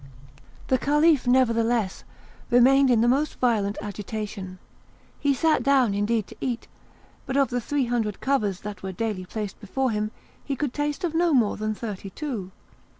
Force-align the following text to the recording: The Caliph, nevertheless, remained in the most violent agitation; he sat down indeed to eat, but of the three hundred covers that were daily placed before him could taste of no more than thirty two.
The 0.69 0.79
Caliph, 0.79 1.27
nevertheless, 1.27 2.03
remained 2.49 2.89
in 2.89 3.01
the 3.01 3.07
most 3.07 3.35
violent 3.37 3.77
agitation; 3.83 4.57
he 5.19 5.31
sat 5.31 5.61
down 5.61 5.93
indeed 5.93 6.25
to 6.25 6.35
eat, 6.41 6.67
but 7.27 7.37
of 7.37 7.49
the 7.51 7.61
three 7.61 7.85
hundred 7.85 8.19
covers 8.19 8.61
that 8.61 8.81
were 8.81 8.93
daily 8.93 9.27
placed 9.27 9.59
before 9.59 9.91
him 9.91 10.09
could 10.57 10.73
taste 10.73 11.03
of 11.03 11.13
no 11.13 11.35
more 11.35 11.55
than 11.55 11.75
thirty 11.75 12.09
two. 12.09 12.49